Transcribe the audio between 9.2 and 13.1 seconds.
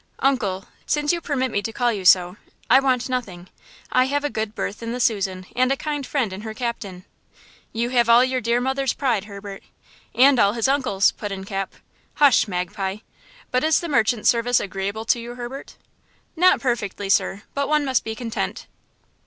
Herbert." "And all his uncle's!" put in Cap. "Hush, Magpie!